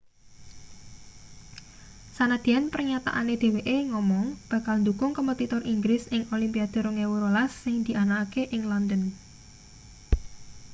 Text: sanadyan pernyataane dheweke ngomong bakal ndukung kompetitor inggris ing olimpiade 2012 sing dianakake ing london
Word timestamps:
sanadyan 2.17 2.65
pernyataane 2.73 3.33
dheweke 3.41 3.77
ngomong 3.91 4.25
bakal 4.51 4.75
ndukung 4.81 5.11
kompetitor 5.17 5.61
inggris 5.73 6.03
ing 6.15 6.21
olimpiade 6.35 6.73
2012 6.73 7.63
sing 7.63 7.75
dianakake 7.87 8.43
ing 8.55 8.61
london 8.71 9.01